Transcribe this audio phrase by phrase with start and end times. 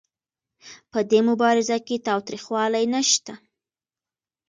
[0.91, 3.33] په دې مبارزه کې تاوتریخوالی نشته.